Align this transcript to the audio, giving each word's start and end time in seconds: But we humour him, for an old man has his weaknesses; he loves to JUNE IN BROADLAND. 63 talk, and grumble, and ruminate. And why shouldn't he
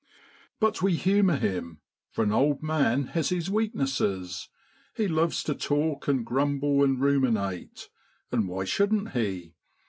But 0.59 0.81
we 0.81 0.95
humour 0.95 1.35
him, 1.35 1.79
for 2.09 2.23
an 2.23 2.31
old 2.31 2.63
man 2.63 3.05
has 3.13 3.29
his 3.29 3.51
weaknesses; 3.51 4.49
he 4.97 5.07
loves 5.07 5.43
to 5.43 5.53
JUNE 5.53 5.57
IN 5.59 5.59
BROADLAND. 5.59 5.93
63 5.93 5.93
talk, 5.93 6.07
and 6.07 6.25
grumble, 6.25 6.83
and 6.83 6.99
ruminate. 6.99 7.89
And 8.31 8.47
why 8.47 8.65
shouldn't 8.65 9.11
he 9.11 9.53